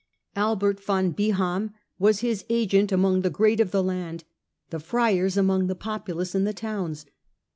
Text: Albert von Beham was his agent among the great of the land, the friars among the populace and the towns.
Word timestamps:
Albert 0.35 0.83
von 0.83 1.11
Beham 1.13 1.73
was 1.99 2.21
his 2.21 2.43
agent 2.49 2.91
among 2.91 3.21
the 3.21 3.29
great 3.29 3.59
of 3.59 3.69
the 3.69 3.83
land, 3.83 4.23
the 4.71 4.79
friars 4.79 5.37
among 5.37 5.67
the 5.67 5.75
populace 5.75 6.33
and 6.33 6.47
the 6.47 6.53
towns. 6.53 7.05